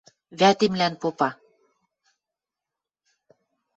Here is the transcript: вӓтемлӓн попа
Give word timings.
вӓтемлӓн 0.39 0.93
попа 1.01 1.29